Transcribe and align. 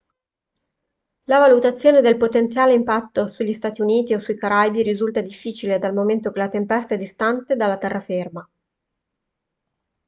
la 1.25 1.37
valutazione 1.37 2.01
del 2.01 2.17
potenziale 2.17 2.73
impatto 2.73 3.27
sugli 3.29 3.53
stati 3.53 3.81
uniti 3.81 4.15
o 4.15 4.19
sui 4.19 4.35
caraibi 4.35 4.81
risulta 4.81 5.21
difficile 5.21 5.77
dal 5.77 5.93
momento 5.93 6.31
che 6.31 6.39
la 6.39 6.49
tempesta 6.49 6.95
è 6.95 6.97
distante 6.97 7.55
dalla 7.55 7.77
terraferma 7.77 8.49